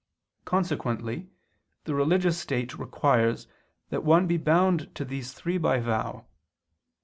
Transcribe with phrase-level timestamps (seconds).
[0.45, 1.29] Consequently
[1.83, 3.45] the religious state requires
[3.91, 6.25] that one be bound to these three by vow.